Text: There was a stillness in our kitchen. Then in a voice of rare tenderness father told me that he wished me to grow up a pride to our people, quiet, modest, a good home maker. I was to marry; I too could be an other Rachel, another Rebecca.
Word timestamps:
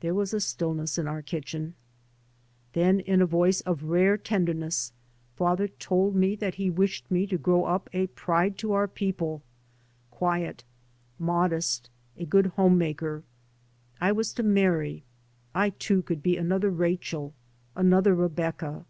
There 0.00 0.14
was 0.16 0.34
a 0.34 0.40
stillness 0.40 0.98
in 0.98 1.06
our 1.06 1.22
kitchen. 1.22 1.74
Then 2.72 2.98
in 2.98 3.22
a 3.22 3.24
voice 3.24 3.60
of 3.60 3.84
rare 3.84 4.16
tenderness 4.18 4.92
father 5.36 5.68
told 5.68 6.16
me 6.16 6.34
that 6.34 6.56
he 6.56 6.70
wished 6.70 7.08
me 7.08 7.24
to 7.28 7.38
grow 7.38 7.62
up 7.64 7.88
a 7.92 8.08
pride 8.08 8.58
to 8.58 8.72
our 8.72 8.88
people, 8.88 9.42
quiet, 10.10 10.64
modest, 11.20 11.88
a 12.16 12.24
good 12.26 12.46
home 12.46 12.78
maker. 12.78 13.22
I 14.00 14.10
was 14.10 14.32
to 14.32 14.42
marry; 14.42 15.04
I 15.54 15.70
too 15.70 16.02
could 16.02 16.20
be 16.20 16.36
an 16.36 16.50
other 16.50 16.70
Rachel, 16.70 17.32
another 17.76 18.16
Rebecca. 18.16 18.86